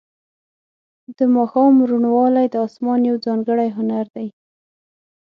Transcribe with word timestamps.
د 1.17 1.19
ماښام 1.35 1.75
روڼوالی 1.89 2.45
د 2.51 2.55
اسمان 2.67 2.99
یو 3.09 3.17
ځانګړی 3.25 3.69
هنر 3.77 4.05
دی. 4.15 4.27